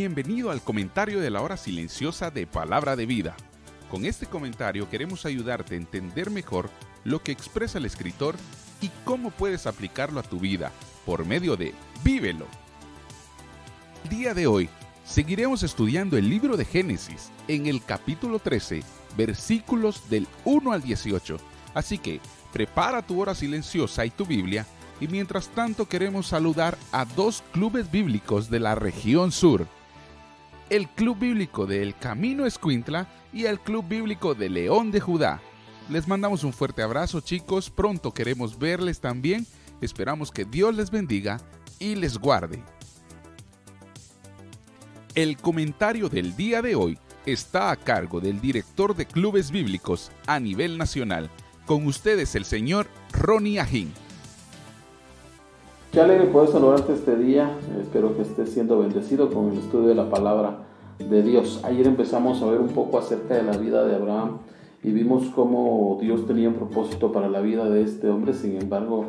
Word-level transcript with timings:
Bienvenido 0.00 0.50
al 0.50 0.62
comentario 0.62 1.20
de 1.20 1.28
la 1.28 1.42
hora 1.42 1.58
silenciosa 1.58 2.30
de 2.30 2.46
Palabra 2.46 2.96
de 2.96 3.04
Vida. 3.04 3.36
Con 3.90 4.06
este 4.06 4.24
comentario 4.24 4.88
queremos 4.88 5.26
ayudarte 5.26 5.74
a 5.74 5.76
entender 5.76 6.30
mejor 6.30 6.70
lo 7.04 7.22
que 7.22 7.32
expresa 7.32 7.76
el 7.76 7.84
escritor 7.84 8.34
y 8.80 8.88
cómo 9.04 9.30
puedes 9.30 9.66
aplicarlo 9.66 10.18
a 10.18 10.22
tu 10.22 10.40
vida 10.40 10.72
por 11.04 11.26
medio 11.26 11.54
de 11.54 11.74
Vívelo. 12.02 12.46
El 14.04 14.08
día 14.08 14.32
de 14.32 14.46
hoy 14.46 14.70
seguiremos 15.04 15.62
estudiando 15.64 16.16
el 16.16 16.30
libro 16.30 16.56
de 16.56 16.64
Génesis 16.64 17.30
en 17.46 17.66
el 17.66 17.84
capítulo 17.84 18.38
13, 18.38 18.82
versículos 19.18 20.08
del 20.08 20.26
1 20.46 20.72
al 20.72 20.80
18. 20.80 21.36
Así 21.74 21.98
que 21.98 22.22
prepara 22.54 23.06
tu 23.06 23.20
hora 23.20 23.34
silenciosa 23.34 24.06
y 24.06 24.10
tu 24.10 24.24
Biblia 24.24 24.64
y 24.98 25.08
mientras 25.08 25.48
tanto 25.48 25.86
queremos 25.86 26.26
saludar 26.26 26.78
a 26.90 27.04
dos 27.04 27.44
clubes 27.52 27.90
bíblicos 27.90 28.48
de 28.48 28.60
la 28.60 28.74
región 28.74 29.30
sur 29.30 29.66
el 30.70 30.88
Club 30.88 31.18
Bíblico 31.18 31.66
del 31.66 31.96
Camino 31.96 32.46
Escuintla 32.46 33.08
y 33.32 33.44
el 33.44 33.58
Club 33.58 33.86
Bíblico 33.88 34.34
de 34.34 34.48
León 34.48 34.92
de 34.92 35.00
Judá. 35.00 35.42
Les 35.88 36.06
mandamos 36.06 36.44
un 36.44 36.52
fuerte 36.52 36.82
abrazo 36.82 37.20
chicos, 37.20 37.70
pronto 37.70 38.14
queremos 38.14 38.56
verles 38.56 39.00
también, 39.00 39.46
esperamos 39.80 40.30
que 40.30 40.44
Dios 40.44 40.74
les 40.74 40.90
bendiga 40.90 41.40
y 41.80 41.96
les 41.96 42.16
guarde. 42.16 42.62
El 45.16 45.36
comentario 45.36 46.08
del 46.08 46.36
día 46.36 46.62
de 46.62 46.76
hoy 46.76 46.96
está 47.26 47.72
a 47.72 47.76
cargo 47.76 48.20
del 48.20 48.40
director 48.40 48.94
de 48.94 49.06
clubes 49.06 49.50
bíblicos 49.50 50.12
a 50.28 50.38
nivel 50.38 50.78
nacional. 50.78 51.28
Con 51.66 51.84
ustedes 51.86 52.36
el 52.36 52.44
señor 52.44 52.86
Ronnie 53.12 53.58
Ajín. 53.58 53.92
Qué 55.92 56.00
alegre 56.00 56.26
poder 56.26 56.50
saludarte 56.50 56.92
este 56.92 57.16
día. 57.16 57.50
Espero 57.80 58.14
que 58.14 58.22
estés 58.22 58.50
siendo 58.50 58.78
bendecido 58.78 59.28
con 59.28 59.50
el 59.50 59.58
estudio 59.58 59.88
de 59.88 59.96
la 59.96 60.08
palabra 60.08 60.58
de 61.00 61.20
Dios. 61.20 61.62
Ayer 61.64 61.84
empezamos 61.84 62.40
a 62.42 62.46
ver 62.46 62.60
un 62.60 62.68
poco 62.68 62.96
acerca 62.96 63.34
de 63.34 63.42
la 63.42 63.56
vida 63.56 63.84
de 63.84 63.96
Abraham 63.96 64.38
y 64.84 64.92
vimos 64.92 65.24
cómo 65.34 65.98
Dios 66.00 66.28
tenía 66.28 66.48
un 66.48 66.54
propósito 66.54 67.10
para 67.10 67.28
la 67.28 67.40
vida 67.40 67.68
de 67.68 67.82
este 67.82 68.08
hombre. 68.08 68.34
Sin 68.34 68.56
embargo, 68.56 69.06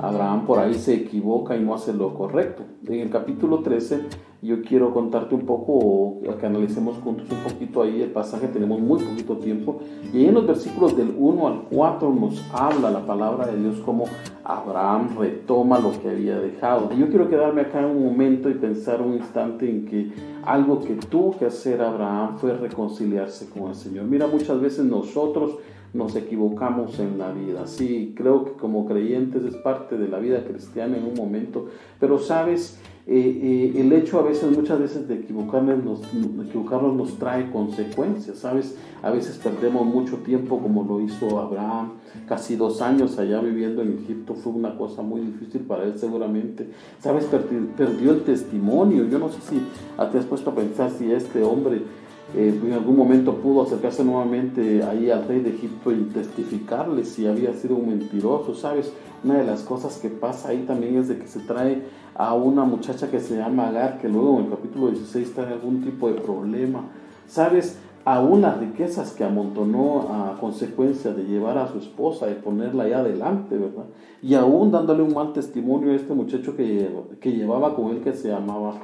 Abraham 0.00 0.46
por 0.46 0.58
ahí 0.58 0.74
se 0.74 0.94
equivoca 0.94 1.56
y 1.56 1.60
no 1.60 1.74
hace 1.74 1.92
lo 1.92 2.14
correcto. 2.14 2.62
En 2.86 3.00
el 3.00 3.10
capítulo 3.10 3.60
13 3.60 4.00
yo 4.44 4.60
quiero 4.60 4.92
contarte 4.92 5.34
un 5.34 5.46
poco, 5.46 5.72
o 5.72 6.20
que 6.38 6.44
analicemos 6.44 6.98
juntos 6.98 7.26
un 7.30 7.50
poquito 7.50 7.80
ahí 7.80 8.02
el 8.02 8.10
pasaje, 8.10 8.46
tenemos 8.48 8.78
muy 8.78 9.02
poquito 9.02 9.38
tiempo, 9.38 9.80
y 10.12 10.18
ahí 10.18 10.26
en 10.26 10.34
los 10.34 10.46
versículos 10.46 10.94
del 10.96 11.14
1 11.16 11.48
al 11.48 11.62
4 11.70 12.10
nos 12.12 12.44
habla 12.52 12.90
la 12.90 13.06
palabra 13.06 13.46
de 13.46 13.58
Dios 13.58 13.78
como 13.78 14.04
Abraham 14.44 15.16
retoma 15.18 15.78
lo 15.78 15.92
que 15.98 16.10
había 16.10 16.38
dejado. 16.38 16.90
Yo 16.92 17.08
quiero 17.08 17.30
quedarme 17.30 17.62
acá 17.62 17.86
un 17.86 18.04
momento 18.04 18.50
y 18.50 18.54
pensar 18.54 19.00
un 19.00 19.14
instante 19.14 19.68
en 19.68 19.86
que 19.86 20.12
algo 20.44 20.80
que 20.80 20.94
tuvo 20.96 21.38
que 21.38 21.46
hacer 21.46 21.80
Abraham 21.80 22.36
fue 22.36 22.54
reconciliarse 22.54 23.48
con 23.48 23.70
el 23.70 23.74
Señor. 23.74 24.04
Mira, 24.04 24.26
muchas 24.26 24.60
veces 24.60 24.84
nosotros 24.84 25.56
nos 25.94 26.16
equivocamos 26.16 26.98
en 26.98 27.18
la 27.18 27.30
vida. 27.30 27.66
Sí, 27.66 28.12
creo 28.16 28.44
que 28.44 28.52
como 28.52 28.84
creyentes 28.84 29.44
es 29.44 29.54
parte 29.56 29.96
de 29.96 30.08
la 30.08 30.18
vida 30.18 30.44
cristiana 30.44 30.96
en 30.96 31.04
un 31.04 31.14
momento, 31.14 31.68
pero 32.00 32.18
sabes, 32.18 32.78
eh, 33.06 33.72
eh, 33.74 33.80
el 33.80 33.92
hecho 33.92 34.18
a 34.18 34.22
veces, 34.22 34.50
muchas 34.50 34.80
veces 34.80 35.06
de 35.06 35.14
equivocarnos 35.14 35.84
nos, 35.84 36.00
equivocarnos 36.48 36.96
nos 36.96 37.18
trae 37.18 37.50
consecuencias, 37.50 38.38
¿sabes? 38.38 38.76
A 39.02 39.10
veces 39.10 39.36
perdemos 39.36 39.86
mucho 39.86 40.16
tiempo 40.18 40.58
como 40.58 40.84
lo 40.84 41.00
hizo 41.00 41.38
Abraham, 41.38 41.92
casi 42.26 42.56
dos 42.56 42.80
años 42.80 43.18
allá 43.18 43.40
viviendo 43.40 43.82
en 43.82 43.98
Egipto 44.02 44.34
fue 44.34 44.54
una 44.54 44.76
cosa 44.76 45.02
muy 45.02 45.20
difícil 45.20 45.60
para 45.62 45.84
él 45.84 45.98
seguramente, 45.98 46.70
¿sabes? 46.98 47.26
Perdió 47.76 48.12
el 48.12 48.22
testimonio, 48.22 49.06
yo 49.06 49.18
no 49.18 49.28
sé 49.28 49.40
si 49.42 49.62
te 50.10 50.18
has 50.18 50.24
puesto 50.24 50.50
a 50.50 50.54
pensar 50.54 50.90
si 50.90 51.12
este 51.12 51.42
hombre 51.42 51.82
eh, 52.32 52.58
en 52.64 52.72
algún 52.72 52.96
momento 52.96 53.36
pudo 53.36 53.62
acercarse 53.62 54.02
nuevamente 54.02 54.82
ahí 54.82 55.10
al 55.10 55.28
rey 55.28 55.40
de 55.40 55.50
Egipto 55.50 55.92
y 55.92 56.04
testificarle 56.04 57.04
si 57.04 57.26
había 57.26 57.52
sido 57.52 57.76
un 57.76 57.90
mentiroso, 57.90 58.54
¿sabes? 58.54 58.92
Una 59.22 59.38
de 59.38 59.44
las 59.44 59.62
cosas 59.62 59.98
que 59.98 60.08
pasa 60.08 60.48
ahí 60.48 60.64
también 60.66 60.96
es 60.96 61.08
de 61.08 61.18
que 61.18 61.26
se 61.26 61.40
trae 61.40 61.82
a 62.14 62.34
una 62.34 62.64
muchacha 62.64 63.10
que 63.10 63.20
se 63.20 63.36
llama 63.36 63.68
Agar, 63.68 63.98
que 63.98 64.08
luego 64.08 64.38
en 64.38 64.46
el 64.46 64.50
capítulo 64.50 64.88
16 64.88 65.34
trae 65.34 65.52
algún 65.52 65.82
tipo 65.82 66.08
de 66.08 66.20
problema. 66.20 66.84
¿Sabes? 67.26 67.78
Aún 68.04 68.42
las 68.42 68.58
riquezas 68.58 69.12
que 69.12 69.24
amontonó 69.24 70.08
a 70.10 70.38
consecuencia 70.38 71.12
de 71.12 71.24
llevar 71.24 71.56
a 71.56 71.68
su 71.68 71.78
esposa 71.78 72.30
y 72.30 72.34
ponerla 72.34 72.84
ahí 72.84 72.92
adelante, 72.92 73.56
¿verdad? 73.56 73.84
Y 74.22 74.34
aún 74.34 74.70
dándole 74.70 75.02
un 75.02 75.14
mal 75.14 75.32
testimonio 75.32 75.92
a 75.92 75.94
este 75.94 76.12
muchacho 76.12 76.54
que, 76.54 76.90
que 77.20 77.32
llevaba 77.32 77.74
con 77.74 77.92
él 77.92 78.00
que 78.00 78.12
se 78.12 78.28
llamaba 78.28 78.74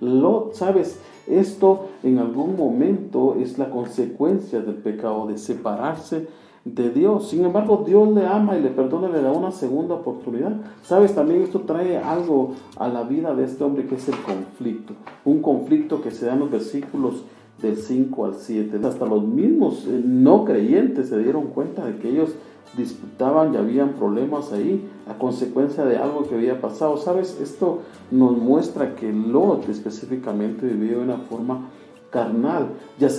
Lot, 0.00 0.54
¿sabes? 0.54 1.00
Esto 1.26 1.88
en 2.02 2.18
algún 2.18 2.56
momento 2.56 3.36
es 3.40 3.58
la 3.58 3.70
consecuencia 3.70 4.60
del 4.60 4.76
pecado, 4.76 5.26
de 5.26 5.38
separarse 5.38 6.28
de 6.66 6.90
Dios. 6.90 7.28
Sin 7.28 7.44
embargo, 7.44 7.84
Dios 7.86 8.08
le 8.12 8.26
ama 8.26 8.56
y 8.56 8.62
le 8.62 8.70
perdona, 8.70 9.08
le 9.08 9.22
da 9.22 9.32
una 9.32 9.52
segunda 9.52 9.94
oportunidad. 9.94 10.56
Sabes, 10.82 11.14
también 11.14 11.42
esto 11.42 11.60
trae 11.60 11.96
algo 11.96 12.54
a 12.76 12.88
la 12.88 13.04
vida 13.04 13.34
de 13.34 13.44
este 13.44 13.62
hombre 13.64 13.86
que 13.86 13.94
es 13.94 14.08
el 14.08 14.16
conflicto. 14.16 14.94
Un 15.24 15.40
conflicto 15.40 16.02
que 16.02 16.10
se 16.10 16.26
da 16.26 16.34
en 16.34 16.40
los 16.40 16.50
versículos 16.50 17.22
del 17.62 17.76
5 17.76 18.24
al 18.24 18.34
7. 18.34 18.80
Hasta 18.84 19.06
los 19.06 19.24
mismos 19.24 19.86
eh, 19.86 20.02
no 20.04 20.44
creyentes 20.44 21.08
se 21.08 21.18
dieron 21.18 21.48
cuenta 21.48 21.84
de 21.86 21.98
que 21.98 22.10
ellos 22.10 22.34
disputaban 22.76 23.54
y 23.54 23.56
habían 23.56 23.90
problemas 23.90 24.52
ahí 24.52 24.88
a 25.08 25.14
consecuencia 25.14 25.84
de 25.84 25.96
algo 25.96 26.28
que 26.28 26.34
había 26.34 26.60
pasado. 26.60 26.96
Sabes, 26.96 27.38
esto 27.40 27.80
nos 28.10 28.36
muestra 28.36 28.94
que 28.94 29.12
Lot 29.12 29.68
específicamente 29.68 30.66
vivió 30.66 30.98
de 30.98 31.04
una 31.04 31.18
forma 31.18 31.68
carnal 32.10 32.68
y 32.98 33.04
al 33.04 33.10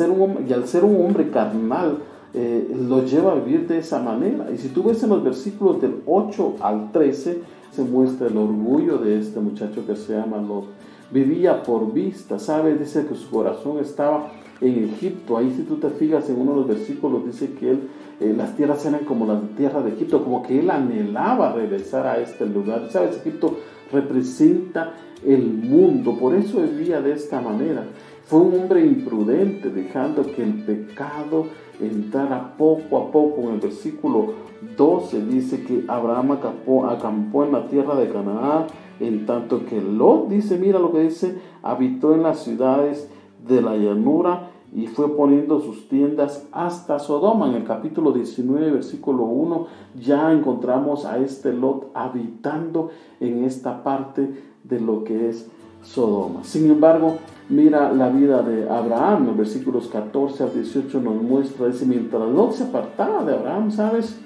ser 0.67 0.83
un, 0.83 1.05
hombre 1.05 1.29
carnal, 1.29 1.99
eh, 2.33 2.75
lo 2.87 3.05
lleva 3.05 3.31
a 3.31 3.35
vivir 3.35 3.67
de 3.67 3.79
esa 3.79 4.01
manera. 4.01 4.49
Y 4.51 4.57
si 4.57 4.69
tú 4.69 4.83
ves 4.83 5.01
en 5.03 5.09
los 5.09 5.23
versículos 5.23 5.81
del 5.81 6.01
8 6.05 6.55
al 6.61 6.91
13, 6.91 7.41
se 7.71 7.83
muestra 7.83 8.27
el 8.27 8.37
orgullo 8.37 8.97
de 8.97 9.19
este 9.19 9.39
muchacho 9.39 9.85
que 9.85 9.95
se 9.95 10.13
llama 10.13 10.37
Lot. 10.37 10.65
Vivía 11.11 11.63
por 11.63 11.93
vista, 11.93 12.37
¿sabes? 12.37 12.79
Dice 12.79 13.05
que 13.05 13.15
su 13.15 13.29
corazón 13.29 13.79
estaba 13.79 14.31
en 14.61 14.85
Egipto. 14.85 15.37
Ahí 15.37 15.53
si 15.55 15.63
tú 15.63 15.75
te 15.75 15.89
fijas 15.89 16.29
en 16.29 16.39
uno 16.39 16.51
de 16.51 16.57
los 16.57 16.67
versículos, 16.67 17.25
dice 17.25 17.51
que 17.53 17.71
él, 17.71 17.89
eh, 18.19 18.33
las 18.35 18.55
tierras 18.55 18.83
eran 18.85 19.05
como 19.05 19.25
las 19.25 19.41
tierras 19.55 19.83
de 19.83 19.91
Egipto, 19.91 20.23
como 20.23 20.41
que 20.41 20.59
él 20.59 20.69
anhelaba 20.71 21.53
regresar 21.53 22.07
a 22.07 22.19
este 22.19 22.45
lugar. 22.45 22.87
¿Sabes? 22.89 23.17
Egipto 23.17 23.57
representa 23.91 24.93
el 25.25 25.45
mundo, 25.53 26.17
por 26.17 26.35
eso 26.35 26.61
vivía 26.61 27.01
de 27.01 27.13
esta 27.13 27.41
manera. 27.41 27.83
Fue 28.25 28.39
un 28.39 28.59
hombre 28.59 28.85
imprudente, 28.85 29.69
dejando 29.69 30.23
que 30.23 30.43
el 30.43 30.63
pecado 30.63 31.45
entrara 31.79 32.57
poco 32.57 32.97
a 32.97 33.11
poco. 33.11 33.43
En 33.43 33.55
el 33.55 33.59
versículo 33.59 34.33
12 34.75 35.25
dice 35.25 35.63
que 35.63 35.85
Abraham 35.87 36.33
acampó, 36.33 36.87
acampó 36.87 37.45
en 37.45 37.51
la 37.51 37.67
tierra 37.67 37.95
de 37.95 38.09
Canaán, 38.09 38.65
en 38.99 39.25
tanto 39.25 39.65
que 39.65 39.79
Lot 39.79 40.27
dice, 40.27 40.57
mira 40.57 40.79
lo 40.79 40.91
que 40.91 41.03
dice, 41.03 41.37
habitó 41.61 42.13
en 42.13 42.23
las 42.23 42.43
ciudades 42.43 43.09
de 43.47 43.61
la 43.61 43.77
llanura 43.77 44.51
y 44.75 44.87
fue 44.87 45.15
poniendo 45.15 45.59
sus 45.59 45.87
tiendas 45.87 46.45
hasta 46.51 46.99
Sodoma. 46.99 47.47
En 47.47 47.55
el 47.55 47.63
capítulo 47.63 48.11
19, 48.11 48.71
versículo 48.71 49.23
1, 49.23 49.67
ya 49.99 50.31
encontramos 50.31 51.05
a 51.05 51.17
este 51.17 51.53
Lot 51.53 51.91
habitando 51.93 52.89
en 53.19 53.43
esta 53.45 53.83
parte 53.83 54.29
de 54.63 54.79
lo 54.79 55.03
que 55.03 55.29
es 55.29 55.49
Sodoma. 55.83 56.43
Sin 56.43 56.69
embargo, 56.69 57.17
mira 57.49 57.93
la 57.93 58.09
vida 58.09 58.41
de 58.41 58.69
Abraham, 58.69 59.27
los 59.27 59.37
versículos 59.37 59.87
14 59.87 60.43
al 60.43 60.53
18 60.53 61.01
nos 61.01 61.21
muestra, 61.21 61.67
dice, 61.67 61.85
mientras 61.85 62.29
Lot 62.29 62.53
se 62.53 62.63
apartaba 62.65 63.23
de 63.23 63.35
Abraham, 63.35 63.71
¿sabes? 63.71 64.19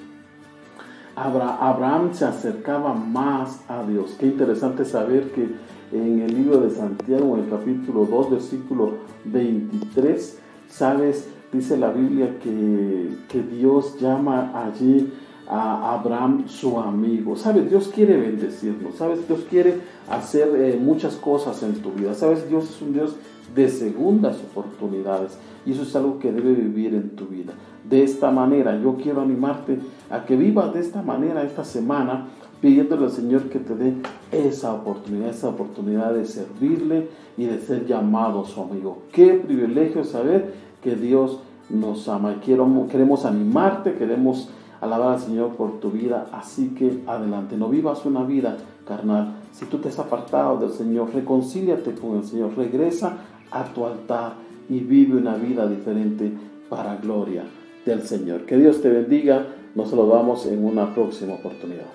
Abraham 1.16 2.13
se 2.13 2.25
acercaba 2.25 2.94
más 2.94 3.62
a 3.68 3.84
Dios. 3.84 4.16
Qué 4.19 4.28
interesante 4.28 4.86
saber 4.86 5.31
que 5.31 5.50
en 5.92 6.22
el 6.22 6.34
libro 6.34 6.62
de 6.62 6.69
Santiago, 6.69 7.36
en 7.36 7.44
el 7.44 7.50
capítulo 7.50 8.06
2, 8.06 8.31
versículo 8.31 8.94
23, 9.25 10.40
sabes, 10.69 11.28
dice 11.52 11.78
la 11.78 11.92
Biblia 11.92 12.40
que, 12.40 13.10
que 13.28 13.42
Dios 13.42 14.00
llama 14.00 14.52
allí 14.66 15.12
a 15.48 15.96
Abraham 15.96 16.48
su 16.48 16.80
amigo. 16.80 17.36
Sabes, 17.36 17.69
Dios 17.69 17.90
quiere 17.94 18.16
bendecirnos, 18.16 18.96
sabes, 18.96 19.28
Dios 19.28 19.42
quiere 19.50 19.81
hacer 20.10 20.50
eh, 20.56 20.80
muchas 20.81 21.16
cosas 21.16 21.62
en 21.63 21.74
tu 21.81 21.92
vida. 21.92 22.13
Sabes, 22.13 22.48
Dios 22.48 22.69
es 22.69 22.81
un 22.81 22.94
Dios 22.94 23.16
de 23.54 23.68
segundas 23.68 24.38
oportunidades 24.38 25.38
y 25.66 25.74
eso 25.74 25.84
es 25.84 25.94
algo 25.96 26.19
que 26.19 26.31
debe 26.31 26.54
vivir 26.54 26.96
en 26.96 27.10
tu 27.12 27.28
vida. 27.28 27.54
De 27.92 28.04
esta 28.04 28.32
manera, 28.32 28.80
yo 28.82 28.96
quiero 28.96 29.20
animarte 29.20 29.78
a 30.10 30.24
que 30.24 30.38
vivas 30.38 30.74
de 30.74 30.80
esta 30.80 31.02
manera 31.02 31.44
esta 31.44 31.66
semana 31.66 32.30
pidiéndole 32.62 33.04
al 33.04 33.12
Señor 33.12 33.50
que 33.50 33.60
te 33.60 33.76
dé 33.76 33.96
esa 34.32 34.74
oportunidad, 34.74 35.28
esa 35.28 35.50
oportunidad 35.50 36.14
de 36.14 36.26
servirle 36.26 37.10
y 37.38 37.48
de 37.48 37.60
ser 37.60 37.86
llamado 37.86 38.46
su 38.46 38.62
amigo. 38.62 39.00
Qué 39.12 39.34
privilegio 39.34 40.06
saber 40.06 40.54
que 40.82 40.96
Dios 40.96 41.42
nos 41.70 42.08
ama. 42.08 42.38
Quiero, 42.46 42.66
queremos 42.90 43.26
animarte, 43.26 43.96
queremos 43.96 44.50
alabar 44.80 45.16
al 45.16 45.20
Señor 45.20 45.50
por 45.58 45.82
tu 45.82 45.92
vida, 45.92 46.28
así 46.32 46.70
que 46.70 47.04
adelante, 47.08 47.58
no 47.58 47.68
vivas 47.68 48.06
una 48.06 48.24
vida 48.24 48.56
carnal. 48.88 49.34
Si 49.52 49.66
tú 49.66 49.80
te 49.80 49.90
has 49.90 50.00
apartado 50.00 50.60
del 50.60 50.72
Señor, 50.72 51.14
reconcíliate 51.14 51.92
con 51.96 52.16
el 52.16 52.24
Señor, 52.24 52.56
regresa 52.56 53.18
a 53.52 53.66
tu 53.66 53.86
altar 53.86 54.36
y 54.70 54.80
vive 54.80 55.18
una 55.18 55.36
vida 55.36 55.68
diferente 55.68 56.32
para 56.70 56.96
gloria 56.96 57.44
del 57.86 58.04
Señor. 58.04 58.45
Que 58.45 58.57
Dios 58.57 58.81
te 58.81 58.89
bendiga. 58.89 59.48
Nos 59.75 59.89
saludamos 59.89 60.45
en 60.45 60.63
una 60.63 60.94
próxima 60.94 61.33
oportunidad. 61.33 61.88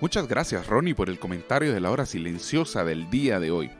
Muchas 0.00 0.28
gracias 0.28 0.66
Ronnie 0.68 0.94
por 0.94 1.10
el 1.10 1.18
comentario 1.18 1.72
de 1.72 1.80
la 1.80 1.90
hora 1.90 2.06
silenciosa 2.06 2.84
del 2.84 3.10
día 3.10 3.40
de 3.40 3.50
hoy. 3.50 3.70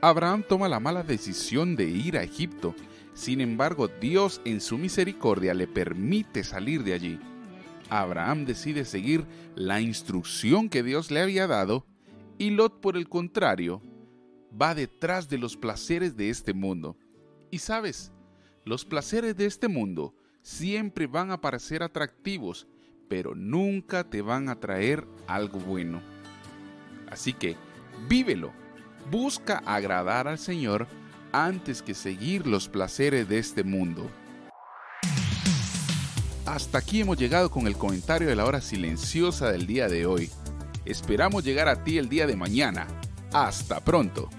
Abraham 0.00 0.44
toma 0.48 0.68
la 0.68 0.78
mala 0.78 1.02
decisión 1.02 1.74
de 1.74 1.88
ir 1.88 2.16
a 2.16 2.22
Egipto, 2.22 2.74
sin 3.14 3.40
embargo 3.40 3.88
Dios 3.88 4.40
en 4.44 4.60
su 4.60 4.78
misericordia 4.78 5.52
le 5.52 5.66
permite 5.66 6.44
salir 6.44 6.84
de 6.84 6.92
allí. 6.92 7.18
Abraham 7.90 8.44
decide 8.44 8.84
seguir 8.84 9.24
la 9.56 9.80
instrucción 9.80 10.68
que 10.68 10.84
Dios 10.84 11.10
le 11.10 11.20
había 11.20 11.48
dado 11.48 11.84
y 12.38 12.50
Lot 12.50 12.80
por 12.80 12.96
el 12.96 13.08
contrario 13.08 13.82
va 14.60 14.74
detrás 14.74 15.28
de 15.28 15.38
los 15.38 15.56
placeres 15.56 16.16
de 16.16 16.30
este 16.30 16.54
mundo. 16.54 16.96
Y 17.50 17.58
sabes, 17.58 18.12
los 18.64 18.84
placeres 18.84 19.36
de 19.36 19.46
este 19.46 19.68
mundo 19.68 20.14
siempre 20.42 21.06
van 21.06 21.30
a 21.30 21.40
parecer 21.40 21.82
atractivos, 21.82 22.66
pero 23.08 23.34
nunca 23.34 24.04
te 24.04 24.22
van 24.22 24.48
a 24.48 24.58
traer 24.58 25.06
algo 25.26 25.58
bueno. 25.58 26.00
Así 27.10 27.32
que, 27.32 27.56
vívelo. 28.08 28.52
Busca 29.10 29.58
agradar 29.66 30.28
al 30.28 30.38
Señor 30.38 30.86
antes 31.30 31.82
que 31.82 31.92
seguir 31.92 32.46
los 32.46 32.68
placeres 32.68 33.28
de 33.28 33.38
este 33.38 33.62
mundo. 33.62 34.10
Hasta 36.46 36.78
aquí 36.78 37.00
hemos 37.00 37.18
llegado 37.18 37.50
con 37.50 37.66
el 37.66 37.76
comentario 37.76 38.28
de 38.28 38.36
la 38.36 38.46
hora 38.46 38.62
silenciosa 38.62 39.52
del 39.52 39.66
día 39.66 39.88
de 39.88 40.06
hoy. 40.06 40.30
Esperamos 40.86 41.44
llegar 41.44 41.68
a 41.68 41.84
ti 41.84 41.98
el 41.98 42.08
día 42.08 42.26
de 42.26 42.36
mañana. 42.36 42.86
Hasta 43.32 43.84
pronto. 43.84 44.30